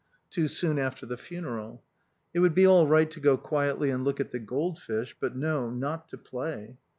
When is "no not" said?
5.35-6.07